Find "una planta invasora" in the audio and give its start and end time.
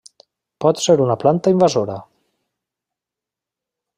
1.05-1.99